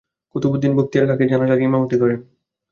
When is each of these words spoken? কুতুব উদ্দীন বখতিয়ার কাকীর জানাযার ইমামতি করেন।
কুতুব 0.35 0.51
উদ্দীন 0.53 0.73
বখতিয়ার 0.77 1.09
কাকীর 1.09 1.31
জানাযার 1.31 1.59
ইমামতি 1.61 1.95
করেন। 2.01 2.19